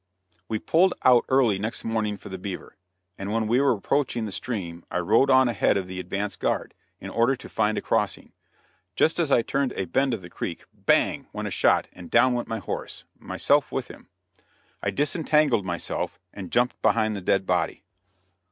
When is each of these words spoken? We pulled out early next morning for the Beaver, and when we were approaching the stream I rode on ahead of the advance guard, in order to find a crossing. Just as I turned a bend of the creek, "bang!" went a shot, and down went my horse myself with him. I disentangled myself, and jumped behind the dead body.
We 0.47 0.57
pulled 0.57 0.95
out 1.03 1.25
early 1.29 1.59
next 1.59 1.83
morning 1.83 2.17
for 2.17 2.29
the 2.29 2.39
Beaver, 2.39 2.75
and 3.19 3.31
when 3.31 3.45
we 3.47 3.61
were 3.61 3.73
approaching 3.73 4.25
the 4.25 4.31
stream 4.31 4.83
I 4.89 4.97
rode 4.97 5.29
on 5.29 5.47
ahead 5.47 5.77
of 5.77 5.85
the 5.85 5.99
advance 5.99 6.35
guard, 6.35 6.73
in 6.99 7.11
order 7.11 7.35
to 7.35 7.47
find 7.47 7.77
a 7.77 7.83
crossing. 7.83 8.31
Just 8.95 9.19
as 9.19 9.31
I 9.31 9.43
turned 9.43 9.73
a 9.73 9.85
bend 9.85 10.15
of 10.15 10.23
the 10.23 10.29
creek, 10.31 10.65
"bang!" 10.73 11.27
went 11.33 11.47
a 11.47 11.51
shot, 11.51 11.87
and 11.93 12.09
down 12.09 12.33
went 12.33 12.47
my 12.47 12.57
horse 12.57 13.03
myself 13.19 13.71
with 13.71 13.89
him. 13.89 14.07
I 14.81 14.89
disentangled 14.89 15.65
myself, 15.67 16.17
and 16.33 16.51
jumped 16.51 16.81
behind 16.81 17.15
the 17.15 17.21
dead 17.21 17.45
body. 17.45 17.83